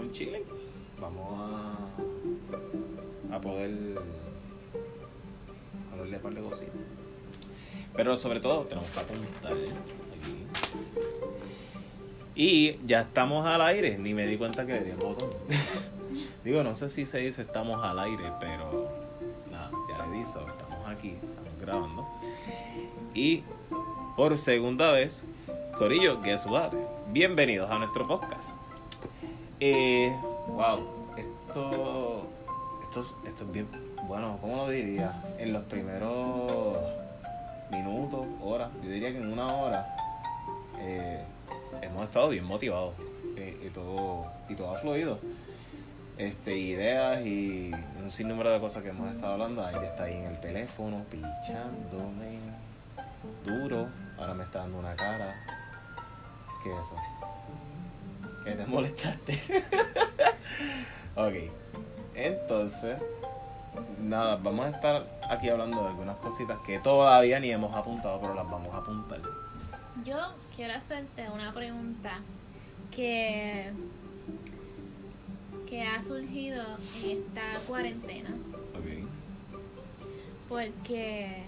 [0.00, 0.42] con Chile,
[0.98, 3.98] vamos a, a poder
[5.92, 6.74] hablarle un par de cositas.
[7.94, 9.68] Pero sobre todo tenemos que apuntar ¿eh?
[10.10, 10.46] aquí.
[12.34, 15.28] Y ya estamos al aire, ni me di cuenta que le di el botón.
[16.44, 18.88] Digo, no sé si se dice estamos al aire, pero
[19.50, 22.08] nada, ya le dicho, estamos aquí, estamos grabando.
[23.12, 23.42] Y
[24.16, 25.24] por segunda vez,
[25.76, 26.72] Corillo, guess what?
[27.12, 28.39] Bienvenidos a nuestro podcast.
[29.62, 30.10] Eh,
[30.48, 30.80] wow,
[31.18, 32.26] esto,
[32.82, 33.68] esto, esto es bien,
[34.08, 35.22] bueno, ¿cómo lo diría?
[35.36, 36.78] En los primeros
[37.70, 39.86] minutos, horas, yo diría que en una hora,
[40.78, 41.22] eh,
[41.82, 42.94] hemos estado bien motivados
[43.36, 45.18] eh, y, todo, y todo ha fluido.
[46.16, 47.70] Este, ideas y
[48.02, 49.64] un sinnúmero de cosas que hemos estado hablando.
[49.64, 52.38] Ahí está ahí en el teléfono, pichándome
[53.44, 53.88] duro.
[54.18, 55.34] Ahora me está dando una cara.
[56.62, 56.96] ¿Qué es eso?
[58.50, 59.40] Que te molestaste.
[61.14, 61.34] ok.
[62.16, 62.98] Entonces,
[64.00, 68.34] nada, vamos a estar aquí hablando de algunas cositas que todavía ni hemos apuntado, pero
[68.34, 69.20] las vamos a apuntar.
[70.04, 70.16] Yo
[70.56, 72.18] quiero hacerte una pregunta
[72.90, 73.70] que,
[75.68, 76.60] que ha surgido
[77.04, 78.30] en esta cuarentena.
[78.74, 79.08] Ok.
[80.48, 81.44] Porque,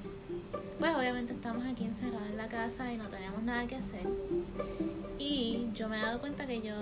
[0.79, 4.03] pues obviamente estamos aquí encerrados en la casa y no tenemos nada que hacer.
[5.19, 6.75] Y yo me he dado cuenta que yo,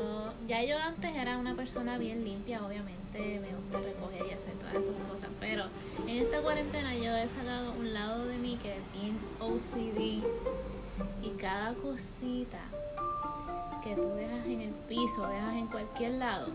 [0.49, 4.75] ya yo antes era una persona bien limpia, obviamente me gusta recoger y hacer todas
[4.77, 5.65] esas cosas, pero
[6.07, 10.25] en esta cuarentena yo he sacado un lado de mí que es bien OCD
[11.23, 12.61] y cada cosita
[13.85, 16.49] que tú dejas en el piso, dejas en cualquier lado,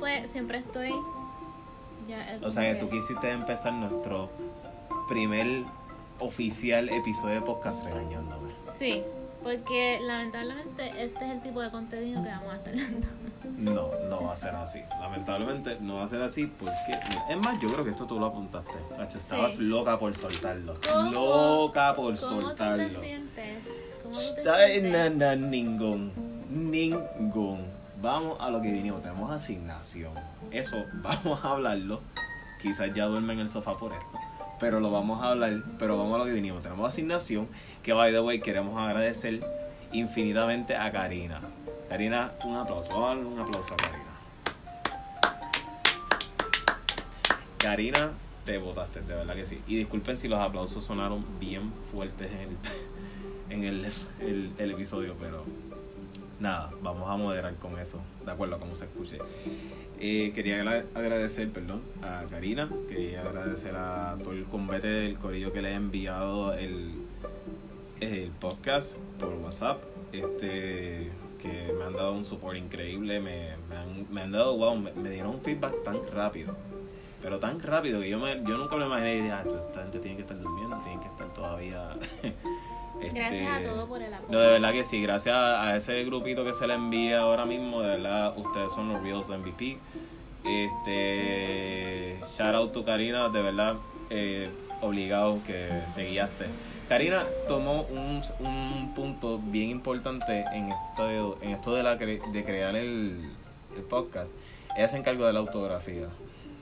[0.00, 0.92] pues siempre estoy...
[2.08, 4.28] Ya, O sea que tú quisiste empezar nuestro
[5.08, 5.64] primer
[6.20, 8.50] oficial episodio de podcast regañándome.
[8.78, 9.02] Sí,
[9.42, 13.06] porque lamentablemente este es el tipo de contenido que vamos a estar dando.
[13.58, 14.80] No, no va a ser así.
[15.00, 16.72] Lamentablemente no va a ser así porque...
[17.28, 18.72] es más, yo creo que esto tú lo apuntaste.
[18.98, 19.62] Nacho, estabas Sí.
[19.62, 20.76] loca por soltarlo.
[20.90, 21.10] ¿Cómo?
[21.10, 22.84] Loca por ¿Cómo tú soltarlo.
[22.88, 23.58] te sientes?
[24.02, 24.92] ¿Cómo tú te sientes?
[24.92, 26.12] na- na- ningún.
[26.50, 27.66] Ningún.
[28.00, 29.02] Vamos a lo que vinimos.
[29.02, 30.12] Tenemos asignación.
[30.50, 32.00] Eso vamos a hablarlo.
[32.62, 34.06] Quizás ya duerme en el sofá por esto.
[34.60, 35.52] Pero lo vamos a hablar.
[35.78, 36.62] Pero vamos a lo que vinimos.
[36.62, 37.48] Tenemos asignación.
[37.82, 39.44] Que by the way queremos agradecer
[39.92, 41.40] infinitamente a Karina.
[41.88, 42.88] Karina, un aplauso.
[42.90, 44.04] Vamos a darle un aplauso a Karina.
[47.58, 48.10] Karina,
[48.44, 49.60] te votaste, de verdad que sí.
[49.66, 52.56] Y disculpen si los aplausos sonaron bien fuertes en el,
[53.50, 55.44] en el, el- el episodio, pero
[56.40, 59.18] nada, vamos a moderar con eso, de acuerdo a cómo se escuche.
[60.00, 65.52] Eh, quería agra- agradecer, perdón, a Karina, quería agradecer a todo el combate del corillo
[65.52, 66.92] que le he enviado el,
[68.00, 71.10] el podcast por WhatsApp, este
[71.40, 75.10] que me han dado un support increíble, me, me han, me han dado, wow, me,
[75.10, 76.54] dieron un feedback tan rápido,
[77.22, 80.22] pero tan rápido que yo, me, yo nunca me imaginé "Ah, esta gente tiene que
[80.22, 81.90] estar durmiendo, tiene que estar todavía...
[83.00, 84.32] Gracias a este, todos por el apoyo.
[84.32, 87.80] no, de verdad que sí, gracias a ese grupito que se le envía ahora mismo,
[87.82, 89.78] de verdad, ustedes son los Reals MVP.
[90.44, 93.76] Este, shout out to Karina, de verdad,
[94.10, 94.48] eh,
[94.82, 96.46] obligado que te guiaste.
[96.88, 102.44] Karina tomó un, un punto bien importante en esto, en esto de, la, cre- de
[102.44, 103.30] crear el,
[103.76, 104.32] el podcast.
[104.76, 106.08] Ella se encargó de la autografía.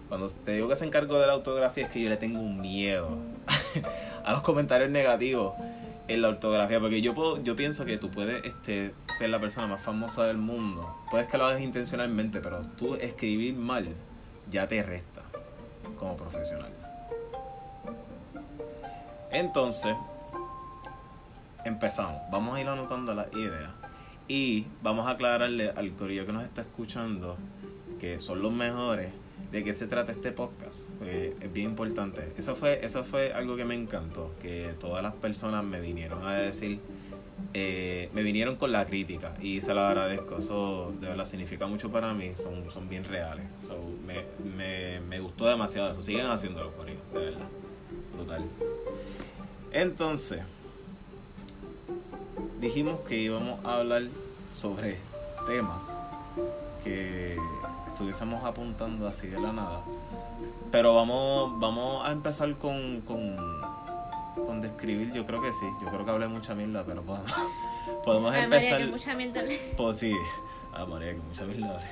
[0.09, 2.61] Cuando te digo que se encargó de la autografía es que yo le tengo un
[2.61, 3.17] miedo
[4.25, 5.55] a los comentarios negativos
[6.13, 9.67] en la ortografía, porque yo puedo, yo pienso que tú puedes este, ser la persona
[9.67, 10.97] más famosa del mundo.
[11.11, 13.89] Puedes que lo hagas intencionalmente, pero tú escribir mal
[14.51, 15.23] ya te resta
[15.99, 16.71] como profesional.
[19.31, 19.97] Entonces,
[21.65, 22.21] empezamos.
[22.31, 23.71] Vamos a ir anotando las ideas
[24.29, 27.37] y vamos a aclararle al corillo que nos está escuchando
[27.99, 29.13] que son los mejores
[29.51, 30.87] de qué se trata este podcast.
[30.99, 32.33] porque es bien importante.
[32.37, 36.35] Eso fue, eso fue algo que me encantó, que todas las personas me vinieron a
[36.35, 36.81] decir,
[37.55, 40.39] eh, me vinieron con la crítica y se lo agradezco.
[40.39, 43.45] Eso de verdad significa mucho para mí, son, son bien reales.
[44.07, 44.25] Me,
[44.57, 46.03] me, me gustó demasiado eso.
[46.03, 47.49] Siguen haciéndolo, Corillo, de verdad.
[48.15, 48.45] Brutal.
[49.73, 50.41] Entonces,
[52.61, 54.03] dijimos que íbamos a hablar
[54.55, 54.99] sobre
[55.47, 55.99] temas
[56.85, 57.37] que
[57.93, 59.81] estuviésemos apuntando así de la nada.
[60.71, 63.37] Pero vamos, vamos a empezar con, con,
[64.35, 67.33] con describir, yo creo que sí, yo creo que hablé mucha mierda, pero podemos,
[68.05, 68.79] podemos Ay, María, empezar.
[68.81, 69.43] que mucha mierda
[69.77, 70.15] Pues sí,
[70.75, 71.87] ah, María, que mucha mierda hablé.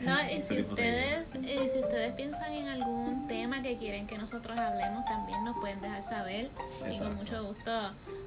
[0.00, 4.58] No, y si ustedes, y si ustedes piensan en algún tema que quieren que nosotros
[4.58, 6.50] hablemos, también nos pueden dejar saber.
[6.82, 7.04] Y Exacto.
[7.08, 7.70] con mucho gusto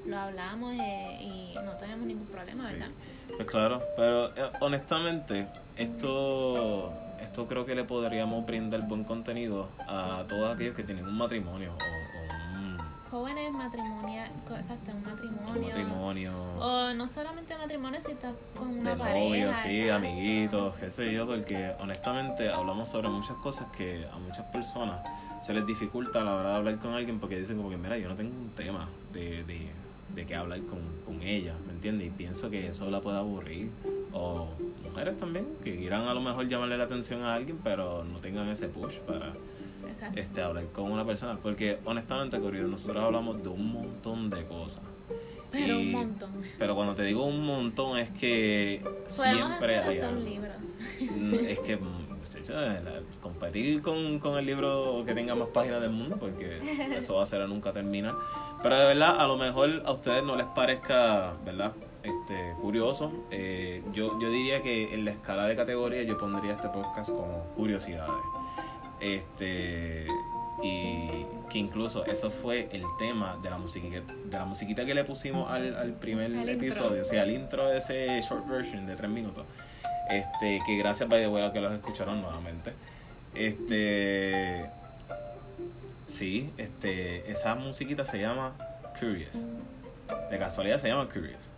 [0.05, 2.73] lo hablamos eh, y no tenemos ningún problema, Sí.
[2.73, 2.89] ¿verdad?
[3.35, 5.47] Pues claro, pero eh, honestamente,
[5.83, 11.17] esto, esto creo que le podríamos brindar buen contenido a todos aquellos que tienen un
[11.17, 12.77] matrimonio o, o un,
[13.09, 15.67] Jóvenes matrimonia, co- exacto, un un matrimonio.
[15.67, 19.25] matrimonio O no solamente matrimonio, si estás con una de pareja.
[19.25, 19.95] novios, sí, exacto.
[20.07, 24.99] amiguitos, qué sé yo, porque honestamente hablamos sobre muchas cosas que a muchas personas
[25.41, 27.97] se les dificulta a la hora de hablar con alguien porque dicen como que, mira,
[27.97, 29.71] yo no tengo un tema de, de,
[30.15, 32.07] de qué hablar con, con ella, ¿me entiendes?
[32.07, 33.69] Y pienso que eso la puede aburrir.
[34.11, 34.47] O
[34.83, 38.49] mujeres también, que quieran a lo mejor llamarle la atención a alguien, pero no tengan
[38.49, 39.33] ese push para
[39.87, 40.19] Exacto.
[40.19, 41.37] este, hablar con una persona.
[41.41, 44.81] Porque honestamente, Corio, nosotros hablamos de un montón de cosas.
[45.51, 46.31] Pero y- un montón.
[46.57, 50.19] Pero cuando te digo un montón es que Podemos siempre hacer hay algo.
[50.19, 50.49] un libro.
[51.17, 51.77] Mm, Es que
[52.19, 56.59] muchacho, la- competir con, con el libro que tenga más páginas del mundo, porque
[56.97, 58.15] eso va a ser a nunca terminar.
[58.61, 61.73] Pero de verdad, a lo mejor a ustedes no les parezca, ¿verdad?
[62.03, 63.11] Este, curioso.
[63.31, 67.43] Eh, yo, yo diría que en la escala de categorías yo pondría este podcast como
[67.55, 68.13] curiosidades.
[69.01, 70.07] Este
[70.61, 75.05] y que incluso eso fue el tema de la musiquita, de la musiquita que le
[75.05, 76.51] pusimos al, al primer Al intro.
[76.51, 79.45] episodio, o sea, al intro de ese short version de tres minutos.
[80.09, 82.73] Este, que gracias by the way a que los escucharon nuevamente.
[83.35, 84.69] Este
[86.07, 88.53] sí, este, esa musiquita se llama
[88.99, 89.45] Curious.
[90.31, 91.51] De casualidad se llama Curious.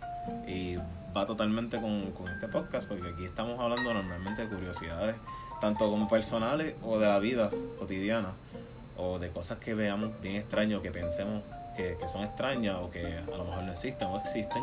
[0.46, 0.76] Y
[1.16, 5.16] va totalmente con, con este podcast porque aquí estamos hablando normalmente de curiosidades,
[5.60, 8.32] tanto como personales o de la vida cotidiana,
[8.96, 11.42] o de cosas que veamos bien extrañas o que pensemos
[11.76, 14.62] que, que son extrañas o que a lo mejor no existen o existen.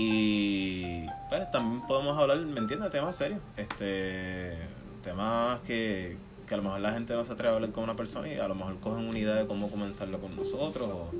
[0.00, 2.88] Y pues también podemos hablar, ¿me entiendes?
[2.92, 3.40] Temas serios.
[3.56, 4.56] Este,
[5.02, 6.16] temas que,
[6.46, 8.38] que a lo mejor la gente no se atreve a hablar con una persona y
[8.38, 11.10] a lo mejor cogen una idea de cómo comenzarlo con nosotros o,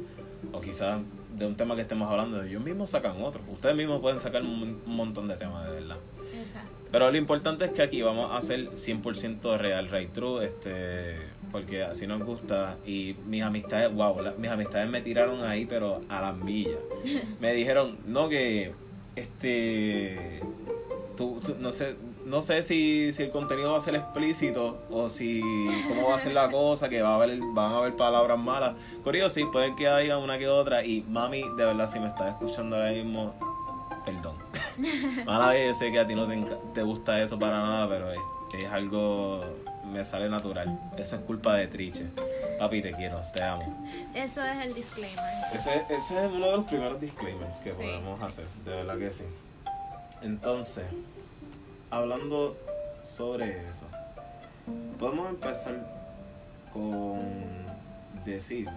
[0.56, 1.00] o quizás
[1.36, 3.40] de un tema que estemos hablando, ellos mismos sacan otro.
[3.48, 5.96] Ustedes mismos pueden sacar un, un montón de temas, de verdad.
[6.32, 6.77] Exacto.
[6.90, 11.16] Pero lo importante es que aquí vamos a hacer 100% real, right true, este,
[11.52, 12.76] porque así nos gusta.
[12.86, 16.78] Y mis amistades, wow, la- mis amistades me tiraron ahí, pero a las millas.
[17.40, 18.72] Me dijeron, no, que,
[19.16, 20.40] este,
[21.16, 25.08] tú, tú- no sé, no sé si, si el contenido va a ser explícito o
[25.08, 25.40] si,
[25.88, 28.74] cómo va a ser la cosa, que va a haber, van a haber palabras malas.
[29.04, 30.84] Curioso, sí, pueden que haya una que otra.
[30.84, 33.34] Y mami, de verdad, si me estás escuchando ahora mismo,
[34.04, 34.47] perdón.
[35.26, 36.26] Mala vez, yo sé que a ti no
[36.72, 38.20] te, gusta eso para nada, pero es,
[38.54, 39.44] es algo,
[39.90, 40.78] me sale natural.
[40.96, 42.06] Eso es culpa de Triche.
[42.58, 43.86] Papi, te quiero, te amo.
[44.14, 45.24] Eso es el disclaimer.
[45.54, 47.76] Ese, ese es uno de los primeros disclaimers que Sí.
[47.76, 49.24] podemos hacer, de verdad que sí.
[50.22, 50.84] Entonces,
[51.90, 52.56] hablando
[53.04, 53.86] sobre eso,
[54.98, 55.74] podemos empezar
[56.72, 57.20] con
[58.24, 58.68] decir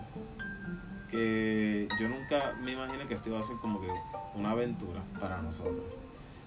[1.12, 3.88] que yo nunca me imaginé que esto iba a ser como que
[4.34, 5.84] una aventura para nosotros.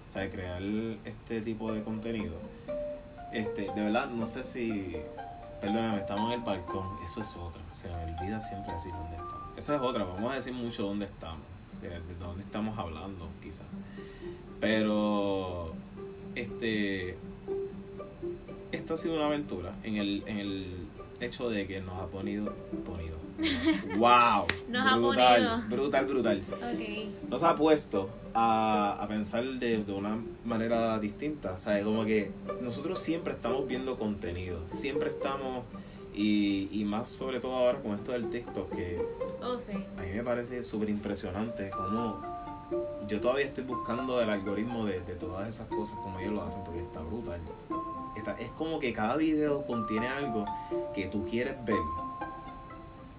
[0.08, 0.62] O sea, crear
[1.04, 2.34] este tipo de contenido.
[3.32, 4.96] Este, de verdad, no sé si.
[5.60, 6.86] Perdóname, estamos en el balcón.
[7.04, 7.62] Eso es otra.
[7.72, 9.58] Se me olvida siempre decir dónde estamos.
[9.58, 10.04] Esa es otra.
[10.04, 11.46] Vamos a decir mucho dónde estamos.
[11.80, 13.66] De, de dónde estamos hablando, quizás.
[14.60, 15.74] Pero.
[16.34, 17.16] Este.
[18.72, 20.83] Esto ha sido una aventura en el, en el
[21.24, 22.52] hecho de que nos ha ponido.
[22.84, 23.14] ponido.
[23.96, 24.46] ¡Wow!
[24.68, 25.68] Nos ha brutal, ponido.
[25.70, 27.28] brutal, brutal Ok.
[27.30, 31.58] nos ha puesto a, a pensar de, de una manera distinta.
[31.58, 31.84] ¿Sabes?
[31.84, 32.30] Como que
[32.62, 35.64] nosotros siempre estamos viendo contenido, siempre estamos,
[36.14, 39.02] y, y más sobre todo ahora con esto del TikTok, que
[39.42, 39.72] Oh, sí.
[39.72, 42.32] a mí me parece súper impresionante como
[43.08, 46.62] yo todavía estoy buscando el algoritmo de, de todas esas cosas como ellos lo hacen,
[46.64, 47.40] porque está brutal.
[48.26, 50.46] Está- es como que cada video contiene algo
[50.94, 51.76] que tú quieres ver.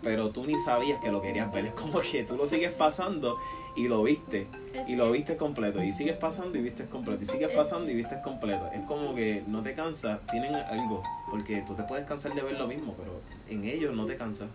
[0.01, 1.65] Pero tú ni sabías que lo querías ver.
[1.67, 3.37] Es como que tú lo sigues pasando
[3.75, 4.47] y lo viste
[4.87, 8.21] y lo viste completo y sigues pasando y viste completo y sigues pasando y viste
[8.21, 12.41] completo es como que no te cansas tienen algo porque tú te puedes cansar de
[12.41, 13.19] ver lo mismo pero
[13.49, 14.47] en ellos no te cansas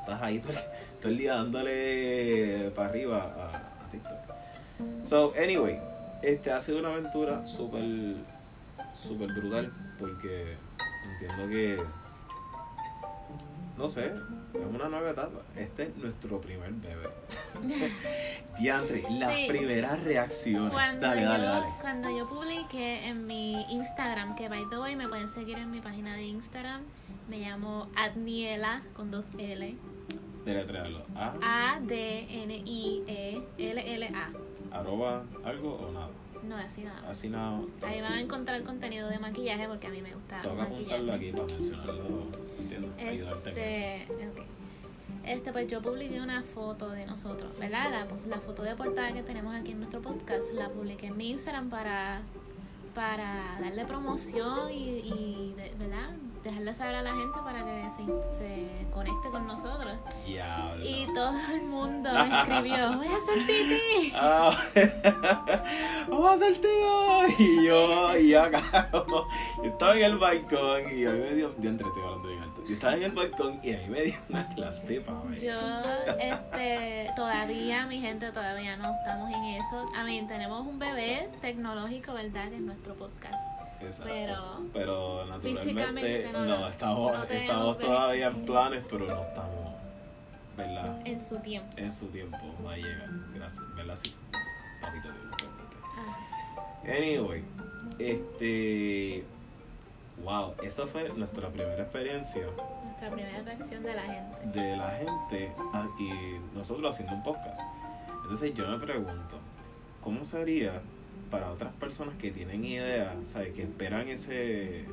[0.00, 0.58] estás ahí todo el,
[1.00, 4.18] todo el día dándole para arriba a, a TikTok
[5.04, 5.78] so anyway
[6.20, 7.82] este ha sido una aventura súper
[8.96, 10.56] súper brutal porque
[11.12, 11.82] entiendo que
[13.76, 17.08] no sé es una nueva etapa este es nuestro primer bebé
[18.58, 19.46] Diantre, las Sí.
[19.48, 20.72] primeras reacciones.
[20.72, 21.66] Cuando, dale, yo, dale, dale.
[21.80, 25.80] cuando yo publiqué en mi Instagram, que by the way me pueden seguir en mi
[25.80, 26.80] página de Instagram,
[27.28, 29.74] me llamo Adniela con dos L.
[30.46, 31.02] Deletrearlo.
[31.16, 31.74] A,
[33.06, 34.30] A-D-N-I-E-L-L-A.
[34.78, 36.08] arroba algo o nada.
[36.48, 37.08] No, así nada.
[37.08, 37.60] Así nada.
[37.82, 41.12] Ahí van a encontrar contenido de maquillaje porque a mí me gusta Tengo que apuntarlo
[41.12, 42.22] aquí para mencionarlo.
[42.60, 43.08] ¿Entiendes?
[43.08, 44.12] Ayudarte en eso.
[44.12, 44.46] Este, ok.
[45.26, 47.90] Este, pues yo publiqué una foto de nosotros, ¿verdad?
[47.90, 51.30] La, la foto de portada que tenemos aquí en nuestro podcast la publiqué en mi
[51.30, 52.20] Instagram para,
[52.96, 54.74] para darle promoción y,
[55.04, 56.08] y de- ¿verdad?
[56.42, 58.04] dejarle saber a la gente para que se,
[58.38, 59.92] se conecte con nosotros.
[60.24, 60.84] Diablo.
[60.84, 64.12] Y todo el mundo me escribió, voy a hacer titi.
[64.14, 64.56] Ah,
[66.08, 67.28] vamos a hacer tío.
[67.38, 71.50] Y yo, y yo acá, yo estaba en el balcón y a mí me dio,
[71.58, 72.55] diantre, estoy hablando alto.
[72.68, 75.40] Yo estaba en el balcón y a mí me dio una clase, pa' ver.
[75.40, 75.54] Yo,
[76.18, 79.86] este, todavía, mi gente, todavía no estamos en eso.
[79.94, 82.48] A mí, tenemos un bebé tecnológico, ¿verdad?
[82.48, 83.34] Que es nuestro podcast.
[83.80, 84.12] Exacto.
[84.12, 89.74] pero Pero naturalmente no no, estamos, no estamos todavía en planes, pero no estamos,
[90.56, 91.00] ¿verdad?
[91.04, 91.70] En su tiempo.
[91.76, 93.96] En su tiempo va a llegar, gracias, ¿verdad?
[94.02, 94.14] Sí,
[94.80, 95.52] papito Dios
[96.84, 97.44] lo Anyway,
[97.98, 99.24] este.
[100.24, 102.42] Wow, esa fue nuestra primera experiencia
[102.84, 104.58] nuestra primera reacción de la gente.
[104.58, 107.60] de la gente a- y nosotros haciendo un podcast.
[108.22, 109.36] Entonces yo me pregunto,
[110.02, 110.80] ¿cómo sería
[111.30, 113.52] para otras personas que tienen ideas, ¿sabes?
[113.54, 114.84] que esperan ese,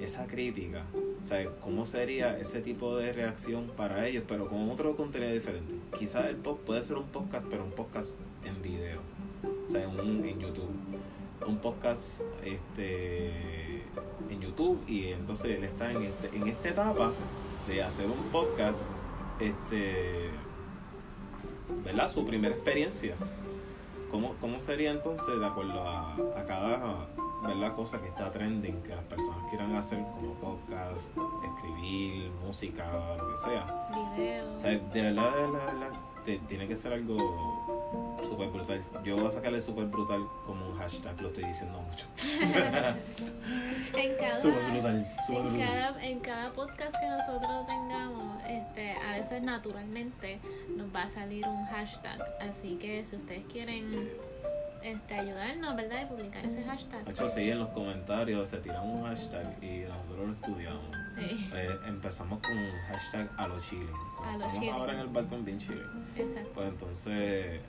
[0.00, 0.82] esa crítica?
[1.22, 1.48] ¿sabes?
[1.60, 5.72] ¿Cómo sería ese tipo de reacción para ellos, pero con otro contenido diferente?
[5.98, 8.14] Quizás el podcast puede ser un podcast, pero un podcast
[8.44, 9.00] en video,
[9.68, 10.70] o sea, en, un- en YouTube.
[11.46, 13.30] Un podcast este,
[14.30, 17.12] en YouTube y entonces él está en, este, en esta etapa
[17.66, 18.86] de hacer un podcast,
[19.40, 20.30] este,
[21.84, 22.10] ¿verdad?
[22.10, 23.14] Su primera experiencia.
[24.10, 27.08] ¿Cómo, cómo sería entonces de acuerdo a, a cada
[27.46, 27.74] ¿verdad?
[27.74, 31.00] cosa que está trending, que las personas quieran hacer como podcast,
[31.44, 33.88] escribir, música, lo que sea?
[34.14, 34.56] Videos.
[34.56, 37.81] O sea, de verdad, de verdad, de verdad, tiene que ser algo
[38.24, 38.82] súper brutal.
[39.04, 42.06] Yo voy a sacarle súper brutal como un hashtag, lo estoy diciendo mucho.
[43.96, 44.96] en cada, Súper brutal,
[45.28, 45.68] en brutal.
[45.68, 50.38] cada, en cada podcast que nosotros tengamos, este, a veces naturalmente
[50.76, 52.18] nos va a salir un hashtag.
[52.40, 54.08] Así que si ustedes quieren
[54.82, 56.02] este, ayudarnos, ¿verdad?
[56.02, 57.04] Y publicar ese hashtag.
[57.04, 60.96] De hecho, sí, en los comentarios se tiran un hashtag y nosotros lo estudiamos.
[61.18, 63.86] Sí, Eh, empezamos con un hashtag a lo chilling.
[64.16, 64.72] Como A lo estamos chilling.
[64.74, 65.84] ahora en el balcón bien chilling.
[66.16, 66.50] exacto.
[66.54, 67.60] Pues entonces,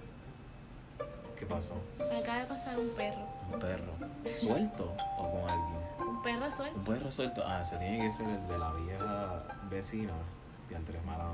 [1.37, 1.73] ¿qué pasó?
[1.99, 3.25] Acaba de pasar un perro.
[3.51, 3.93] ¿Un perro
[4.37, 5.83] suelto o con alguien?
[5.99, 6.77] Un perro suelto.
[6.77, 7.43] Un perro suelto.
[7.45, 10.13] Ah, ese tiene que ser el de la vieja vecina.
[10.69, 11.33] Y entre mala.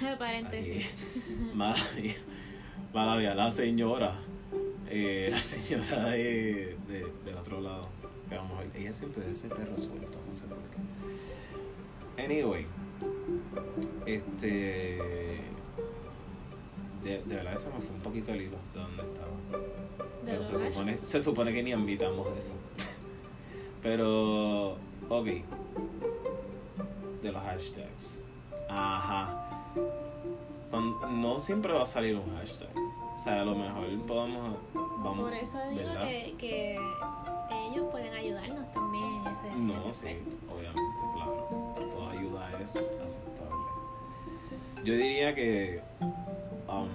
[0.18, 0.94] Paréntesis.
[0.94, 1.50] Aquí.
[1.54, 2.14] Mala mía.
[2.92, 4.14] Mala mía, la señora.
[4.88, 7.88] Eh, la señora de, de, del otro lado.
[8.28, 12.24] Que a lo mejor ella siempre de ese perro suelto, no sé por qué.
[12.24, 12.66] Anyway.
[14.06, 15.00] Este.
[17.06, 19.28] De, de verdad se me fue un poquito el hilo de dónde estaba.
[20.24, 22.52] De Pero se supone, se supone que ni invitamos eso.
[23.82, 24.72] Pero,
[25.08, 25.26] ok.
[27.22, 28.20] De los hashtags.
[28.68, 29.48] Ajá.
[31.10, 32.68] No siempre va a salir un hashtag.
[33.14, 34.56] O sea, a lo mejor podemos.
[34.74, 36.72] Vamos, Por eso digo que, que
[37.70, 40.36] ellos pueden ayudarnos también en ese, en No, ese sí, aspecto.
[40.52, 41.90] obviamente, claro.
[41.92, 43.64] Toda ayuda es aceptable.
[44.84, 45.80] Yo diría que.
[46.68, 46.88] Um,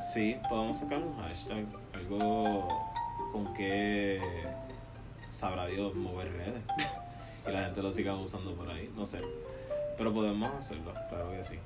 [0.00, 1.64] sí, podemos sacar un hashtag.
[1.94, 2.68] Algo
[3.32, 4.20] con que
[5.32, 6.62] sabrá Dios mover redes.
[7.48, 8.90] y la gente lo siga usando por ahí.
[8.96, 9.20] No sé.
[9.96, 11.58] Pero podemos hacerlo, claro que sí.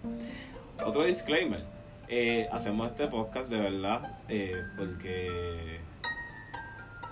[0.84, 1.62] Otro disclaimer.
[2.08, 5.78] Eh, hacemos este podcast de verdad eh, porque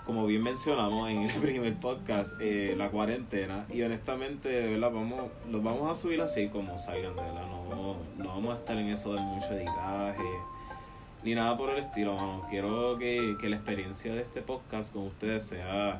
[0.07, 5.29] como bien mencionamos en el primer podcast, eh, la cuarentena, y honestamente, de verdad, vamos,
[5.51, 8.89] los vamos a subir así como salgan, de verdad, no, no vamos a estar en
[8.89, 10.23] eso de mucho editaje,
[11.23, 12.45] ni nada por el estilo, mano.
[12.49, 15.99] Quiero que, que la experiencia de este podcast con ustedes sea,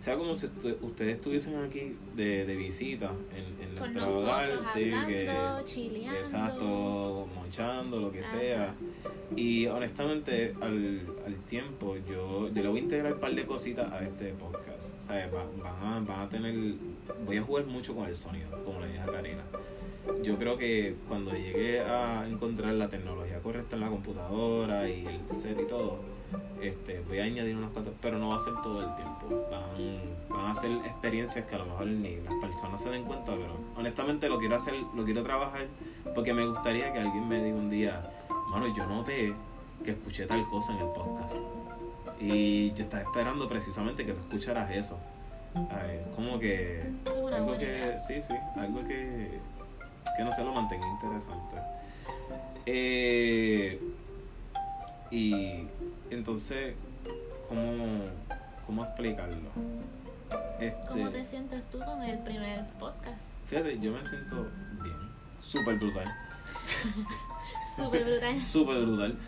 [0.00, 5.30] sea como si ustedes estuviesen aquí de, de visita en, nuestro hogar, sí, que,
[5.66, 6.18] chileando.
[6.18, 8.30] exacto, monchando, lo que Ajá.
[8.38, 8.74] sea.
[9.36, 13.92] Y honestamente, al, al tiempo, yo, yo le voy a integrar un par de cositas
[13.92, 14.94] a este podcast.
[15.00, 16.54] O sea, va- van, a, van a tener.
[17.24, 19.42] Voy a jugar mucho con el sonido, como le dije a Karina.
[20.22, 25.28] Yo creo que cuando llegue a encontrar la tecnología correcta en la computadora y el
[25.28, 26.00] set y todo,
[26.62, 29.46] este, voy a añadir unas cuantas, pero no va a ser todo el tiempo.
[29.50, 29.68] Van,
[30.28, 33.56] van a ser experiencias que a lo mejor ni las personas se den cuenta, pero
[33.76, 35.66] honestamente lo quiero hacer, lo quiero trabajar
[36.14, 38.10] porque me gustaría que alguien me diga un día,
[38.50, 39.34] mano, yo noté
[39.84, 41.36] que escuché tal cosa en el podcast.
[42.18, 44.98] Y yo estaba esperando precisamente que tú escucharas eso.
[45.70, 46.82] Ay, como que
[47.34, 49.38] algo que sí sí algo que
[50.16, 51.56] que no se lo mantenga interesante
[52.66, 53.80] Eh,
[55.10, 55.66] y
[56.10, 56.74] entonces
[57.48, 58.00] cómo
[58.66, 59.50] cómo explicarlo
[60.58, 63.20] este ¿Cómo te sientes tú con el primer podcast?
[63.46, 64.48] fíjate yo me siento
[64.82, 64.96] bien
[65.42, 66.12] súper brutal
[67.76, 68.40] Súper brutal.
[68.42, 69.18] Súper brutal.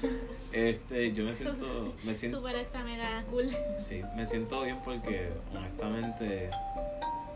[0.53, 3.51] Este, yo me siento, me siento, Súper mega cool.
[3.79, 6.51] sí, me siento bien porque honestamente,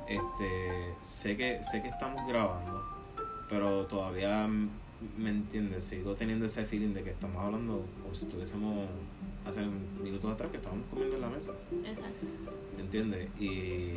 [0.09, 2.83] este, sé que, sé que estamos grabando,
[3.49, 4.49] pero todavía
[5.19, 8.87] me entiendes, sigo teniendo ese feeling de que estamos hablando como si estuviésemos
[9.47, 9.61] hace
[10.03, 11.53] minutos atrás que estábamos comiendo en la mesa.
[11.85, 12.27] Exacto.
[12.77, 13.29] ¿Me entiendes?
[13.41, 13.95] Y,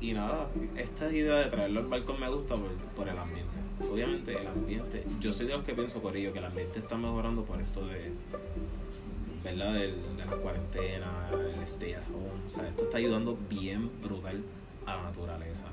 [0.00, 3.52] y nada, esta idea de traerlo al balcón me gusta por, por el ambiente.
[3.92, 6.96] Obviamente el ambiente, yo soy de los que pienso por ello, que el ambiente está
[6.96, 8.12] mejorando por esto de,
[9.44, 9.74] ¿verdad?
[9.74, 12.46] Del- de la cuarentena, el stay at home.
[12.46, 14.42] O sea, esto está ayudando bien brutal
[14.86, 15.64] a la naturaleza.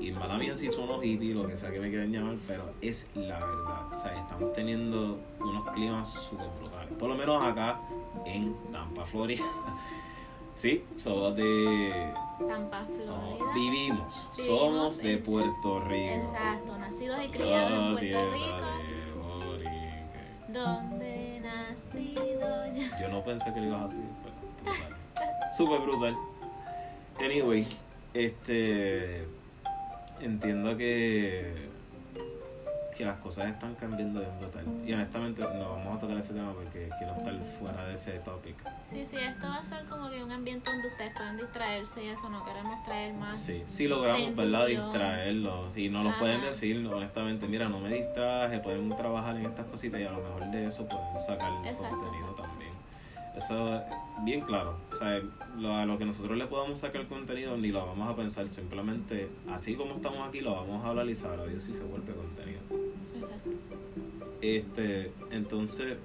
[0.00, 2.64] Y mala mía si son los hippies, lo que sea que me quieran llamar, pero
[2.80, 3.86] es la verdad.
[3.90, 6.92] O sea, estamos teniendo unos climas súper brutales.
[6.98, 7.78] Por lo menos acá
[8.26, 9.44] en Tampa, Florida.
[10.54, 12.12] Sí, somos de.
[12.46, 13.54] Tampa, somos- Florida.
[13.54, 16.12] vivimos, Vivimos somos de Puerto Rico.
[16.12, 19.58] Exacto, nacidos y criados en Puerto Rico.
[19.58, 20.52] de.
[20.52, 22.98] Donde nacido yo.
[23.00, 24.96] Yo no pensé que lo ibas a decir, pero brutal.
[25.56, 26.16] Súper brutal.
[27.18, 27.66] Anyway,
[28.14, 29.24] este.
[30.20, 31.70] Entiendo que.
[32.96, 34.66] Que las cosas están cambiando bien brutal.
[34.86, 38.54] Y honestamente, no vamos a tocar ese tema porque quiero estar fuera de ese topic.
[38.92, 42.08] Sí, sí, esto va a ser como que un ambiente donde ustedes pueden distraerse y
[42.08, 43.40] eso, no queremos traer más.
[43.40, 44.66] Sí, si logramos, ¿verdad?
[44.66, 44.84] Tensión.
[44.84, 45.72] Distraerlos.
[45.72, 49.98] Si no los pueden decir, honestamente, mira, no me distraje, pueden trabajar en estas cositas
[49.98, 52.42] y a lo mejor de eso podemos sacar Exacto, contenido exacto.
[52.42, 52.61] también.
[53.36, 53.82] Eso es
[54.24, 54.76] bien claro.
[54.92, 55.20] O sea,
[55.58, 58.48] lo, a lo que nosotros le podamos sacar contenido ni lo vamos a pensar.
[58.48, 62.12] Simplemente, así como estamos aquí, lo vamos a hablar y sabrá Dios si se vuelve
[62.12, 62.60] contenido.
[63.20, 63.50] Exacto.
[64.42, 65.96] Este, entonces,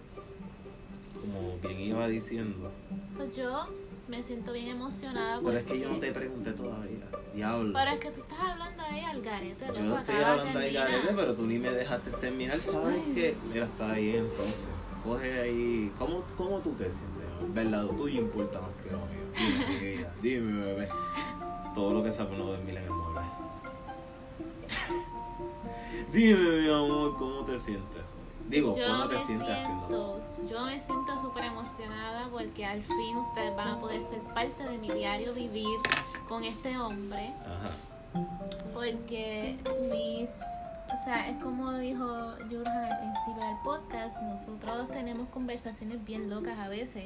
[1.22, 2.72] como bien iba diciendo,
[3.18, 3.68] Pues yo
[4.08, 5.42] me siento bien emocionada.
[5.44, 7.06] pero es que yo no te pregunté todavía.
[7.36, 7.74] Diablo.
[7.74, 10.92] Pero es que tú estás hablando ahí al garete, Yo estoy acabas hablando ahí terminar.
[10.92, 13.36] garete, pero tú ni me dejaste terminar, ¿sabes qué?
[13.52, 14.70] Mira, está ahí entonces.
[15.04, 15.92] Coge ahí.
[16.00, 17.17] ¿Cómo, cómo tú te sientes?
[17.58, 19.26] El lado tuyo importa más que lo mío.
[19.36, 20.90] Dime, chiquilla, dime, bebé.
[21.74, 23.22] Todo lo que sabe no dormir en el mueble.
[26.12, 28.04] dime, mi amor, ¿cómo te sientes?
[28.48, 30.22] Digo, Yo ¿cómo te sientes haciendo?
[30.38, 34.64] siento, yo me siento súper emocionada porque al fin ustedes van a poder ser parte
[34.64, 35.78] de mi diario vivir
[36.30, 37.34] con este hombre.
[37.46, 37.72] Ajá.
[38.74, 39.58] Porque
[39.92, 42.06] mis, o sea, es como dijo
[42.50, 47.06] Jurgen al principio del podcast, nosotros tenemos conversaciones bien locas a veces.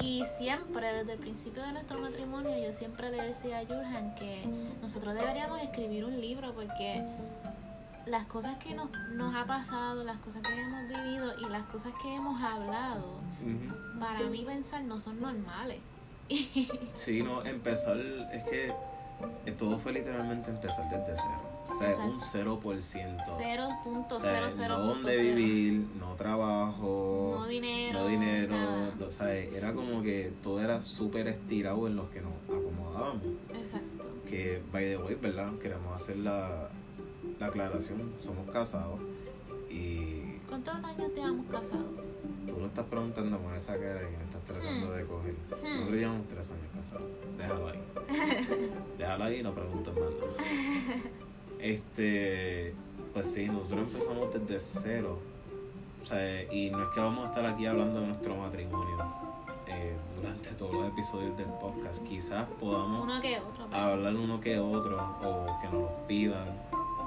[0.00, 4.44] Y siempre, desde el principio de nuestro matrimonio, yo siempre le decía a Jurgen que
[4.82, 7.02] nosotros deberíamos escribir un libro porque
[8.06, 11.92] las cosas que nos, nos ha pasado, las cosas que hemos vivido y las cosas
[12.02, 13.20] que hemos hablado,
[13.98, 15.80] para mí pensar no son normales.
[16.94, 17.96] Sí, no, empezar,
[18.32, 18.72] es que
[19.46, 21.45] eh, todo fue literalmente empezar desde cero.
[21.68, 22.58] O sea, un 0%.
[22.58, 24.52] O 0.00.
[24.52, 28.00] sea, no dónde vivir, no trabajo, No dinero.
[28.00, 28.54] no dinero.
[29.06, 33.22] O sea, era como que todo era súper estirado en los que nos acomodábamos.
[33.52, 34.04] Exacto.
[34.28, 35.52] Que, by the way, ¿verdad?
[35.60, 36.68] Queremos hacer la,
[37.38, 38.12] la aclaración.
[38.20, 39.00] Somos casados
[39.70, 41.86] y ¿Cuántos años llevamos casados?
[42.46, 45.34] tú lo estás preguntando con esa cara que me estás tratando de coger.
[45.34, 45.64] Hmm.
[45.74, 47.08] Nosotros llevamos tres años casados.
[47.36, 47.80] Déjalo ahí.
[48.98, 51.12] Déjalo ahí y no preguntes más nada.
[51.60, 52.74] Este,
[53.14, 55.18] pues sí, nosotros empezamos desde cero.
[56.02, 58.96] O sea, y no es que vamos a estar aquí hablando de nuestro matrimonio
[59.66, 62.02] eh, durante todos los episodios del podcast.
[62.06, 63.66] Quizás podamos Uno que otro.
[63.68, 66.48] pero- hablar uno que otro, o que nos lo pidan,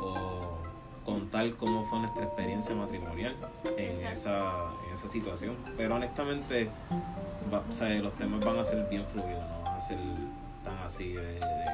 [0.02, 0.58] o
[1.06, 3.36] contar cómo fue nuestra experiencia matrimonial
[3.78, 5.56] en esa, en esa situación.
[5.78, 6.70] Pero honestamente,
[7.54, 9.98] va- o sea, los temas van a ser bien fluidos, no van a ser
[10.64, 11.66] tan así de, de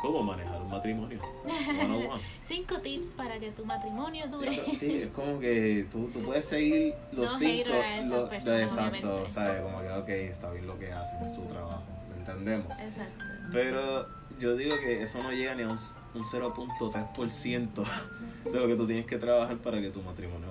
[0.00, 1.20] cómo manejar un matrimonio.
[1.44, 2.22] One on one.
[2.46, 4.52] Cinco tips para que tu matrimonio dure.
[4.52, 7.68] Sí, sí, es como que tú, tú puedes seguir los No cinco.
[8.06, 9.30] lo- personas, exacto, obviamente.
[9.30, 9.62] ¿sabes?
[9.62, 12.78] Como que, ok, está bien lo que hacen, es tu trabajo, ¿lo entendemos?
[12.78, 13.24] Exacto.
[13.52, 14.06] Pero
[14.38, 15.78] yo digo que eso no llega ni a un,
[16.14, 17.84] un 0.3%
[18.44, 20.48] de lo que tú tienes que trabajar para que tu matrimonio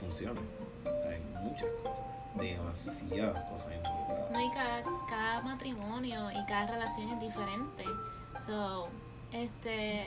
[0.00, 0.40] funcione.
[0.84, 2.04] O sea, hay muchas cosas,
[2.36, 4.30] demasiadas cosas involucradas.
[4.30, 7.84] No, y cada, cada matrimonio y cada relación es diferente.
[8.48, 8.88] So,
[9.30, 10.06] este,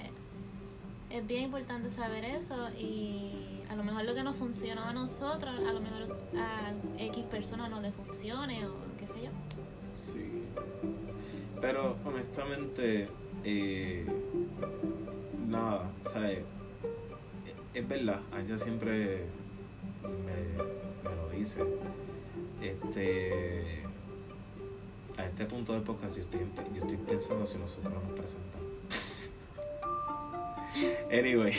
[1.12, 5.54] es bien importante saber eso y a lo mejor lo que nos funcionó a nosotros,
[5.60, 9.30] a lo mejor a X persona no le funcione o qué sé yo.
[9.94, 10.44] Sí.
[11.62, 13.10] Pero honestamente,
[13.44, 14.08] eh,
[15.48, 16.40] nada, o sea, es,
[17.76, 19.26] es verdad, ella siempre
[20.02, 21.64] me lo dice.
[22.60, 23.81] Este,
[25.18, 26.40] a este punto del podcast yo estoy,
[26.74, 28.62] yo estoy pensando si nosotros nos presentamos.
[31.12, 31.54] anyway,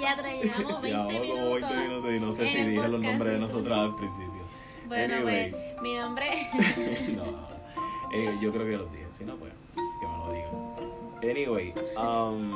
[0.00, 1.70] Ya llevamos 20 Llevamos como minutos.
[1.70, 4.42] 20 minutos y no sé si dije los nombres de nosotras al principio.
[4.88, 5.50] Bueno, Anyway.
[5.50, 6.30] pues mi nombre
[7.16, 7.24] no,
[8.12, 9.06] eh, yo creo que los dije.
[9.12, 11.30] Si no, pues, que me lo digan.
[11.30, 12.52] Anyway, um,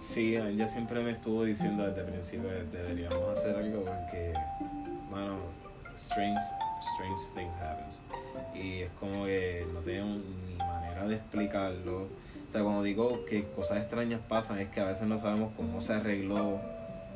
[0.00, 4.32] sí, ella siempre me estuvo diciendo desde el principio que deberíamos hacer algo porque,
[5.10, 5.36] mano,
[5.96, 6.40] strange,
[6.80, 8.00] strange things happens.
[8.54, 12.02] Y es como que no tengo ni manera de explicarlo.
[12.02, 15.80] O sea, cuando digo que cosas extrañas pasan, es que a veces no sabemos cómo
[15.80, 16.60] se arregló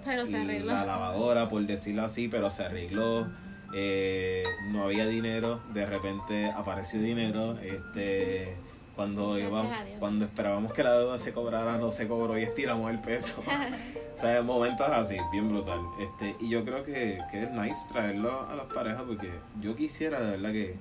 [0.04, 0.72] pero se arregló.
[0.72, 3.26] la lavadora, por decirlo así, pero se arregló.
[3.74, 7.58] Eh, no había dinero, de repente apareció dinero.
[7.58, 8.56] Este,
[8.98, 9.68] cuando íbamos-
[10.00, 13.40] cuando esperábamos que la deuda se cobrara, no se cobró y estiramos el peso.
[14.16, 15.78] o sea, momentos así, bien brutal.
[16.00, 19.30] Este, y yo creo que, que es nice traerlo a las parejas porque
[19.60, 20.74] yo quisiera de verdad que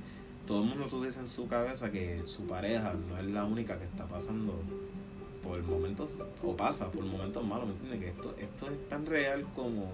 [0.47, 3.83] todo el mundo tuviese en su cabeza que su pareja no es la única que
[3.85, 4.59] está pasando
[5.47, 7.99] por momentos, o pasa por momentos malos, ¿me entiendes?
[7.99, 9.89] Que esto, esto es tan real como,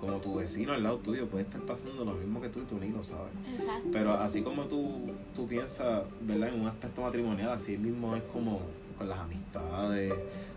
[0.00, 2.78] como tu vecino al lado tuyo puede estar pasando lo mismo que tú y tú
[2.78, 3.32] ni lo sabes.
[3.58, 3.88] Exacto.
[3.92, 6.48] Pero así como tú, tú piensas, ¿verdad?
[6.48, 8.60] En un aspecto matrimonial, así mismo es como
[8.96, 10.12] con las amistades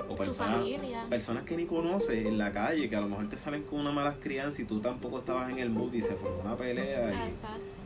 [0.09, 0.65] o tu personas,
[1.09, 3.91] personas que ni conoces en la calle, que a lo mejor te salen con una
[3.91, 7.29] mala crianza y tú tampoco estabas en el mood y se formó una pelea.
[7.29, 7.33] Y.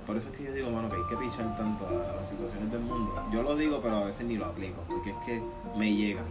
[0.06, 2.30] por eso es que yo digo, mano, que hay que pichar tanto a, a las
[2.30, 3.14] situaciones del mundo.
[3.32, 5.42] Yo lo digo, pero a veces ni lo aplico, porque es que
[5.78, 6.26] me llegan.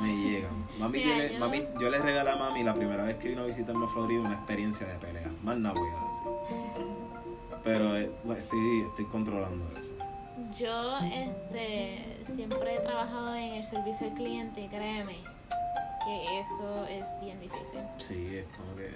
[0.00, 0.50] Me llegan.
[0.78, 3.42] Mami, Mira, tiene- yo- mami, yo le regalé a mami la primera vez que vino
[3.42, 5.30] a visitarme a Florida una experiencia de pelea.
[5.42, 6.86] Más nada voy a decir.
[7.62, 9.92] Pero eh, estoy, estoy controlando eso.
[10.58, 15.16] Yo este siempre he trabajado en el servicio al cliente créeme
[16.06, 17.80] que eso es bien difícil.
[17.98, 18.88] Sí, es como que.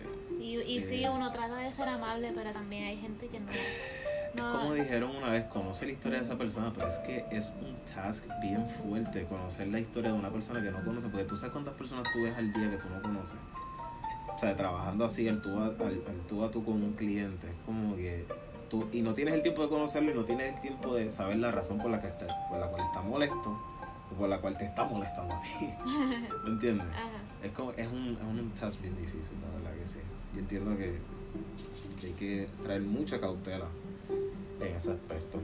[0.45, 1.11] Y, y sí, Eh.
[1.11, 3.51] uno trata de ser amable, pero también hay gente que no.
[3.51, 7.53] Es como dijeron una vez, conoce la historia de esa persona, pero es que es
[7.63, 11.37] un task bien fuerte conocer la historia de una persona que no conoce, porque tú
[11.37, 13.37] sabes cuántas personas tú ves al día que tú no conoces.
[14.35, 15.77] O sea, trabajando así al tú a, al,
[16.09, 18.27] al tú, a tú con un cliente, es como que
[18.69, 21.37] tú, y no tienes el tiempo de conocerlo y no tienes el tiempo de saber
[21.39, 23.57] la razón por la que está, por la cual está molesto
[24.15, 25.69] por la cual te está molestando a ti.
[26.45, 26.87] ¿Me entiendes?
[26.89, 27.09] Ajá.
[27.43, 29.99] Es como, es un, es un task bien difícil, la verdad que sí.
[30.35, 30.99] Yo entiendo que,
[32.01, 33.67] que hay que traer mucha cautela
[34.61, 35.41] en ese aspecto.